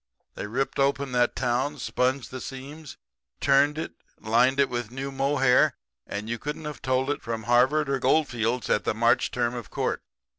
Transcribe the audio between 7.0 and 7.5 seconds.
it from